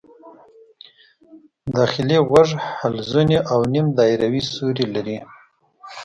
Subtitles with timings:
[1.75, 5.17] داخلي غوږ حلزوني او نیم دایروي سوري لري.